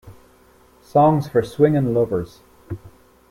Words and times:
Songs 0.81 1.27
for 1.29 1.43
Swingin' 1.43 1.93
Lovers! 1.93 2.39